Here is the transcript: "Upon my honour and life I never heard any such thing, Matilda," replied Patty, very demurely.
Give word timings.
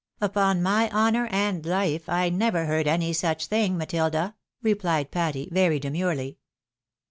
"Upon 0.19 0.63
my 0.63 0.89
honour 0.89 1.27
and 1.27 1.63
life 1.63 2.09
I 2.09 2.29
never 2.29 2.65
heard 2.65 2.87
any 2.87 3.13
such 3.13 3.45
thing, 3.45 3.77
Matilda," 3.77 4.33
replied 4.63 5.11
Patty, 5.11 5.47
very 5.51 5.77
demurely. 5.77 6.39